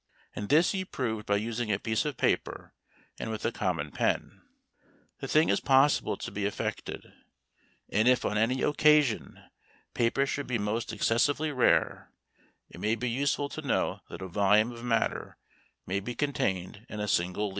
[0.35, 2.73] And this he proved by using a piece of paper,
[3.19, 4.41] and with a common pen.
[5.19, 7.13] The thing is possible to be effected;
[7.87, 9.39] and if on any occasion
[9.93, 12.09] paper should be most excessively rare,
[12.67, 15.37] it may be useful to know that a volume of matter
[15.85, 17.49] may be contained in a single leaf.